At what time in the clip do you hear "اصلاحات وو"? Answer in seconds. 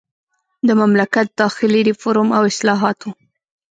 2.51-3.11